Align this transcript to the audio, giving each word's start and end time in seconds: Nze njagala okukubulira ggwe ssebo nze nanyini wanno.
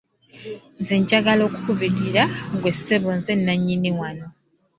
Nze 0.79 0.95
njagala 1.01 1.41
okukubulira 1.49 2.23
ggwe 2.53 2.71
ssebo 2.77 3.09
nze 3.17 3.31
nanyini 3.35 3.91
wanno. 3.99 4.27